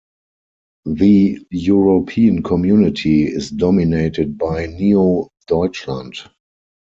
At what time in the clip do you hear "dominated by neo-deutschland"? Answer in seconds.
3.51-6.15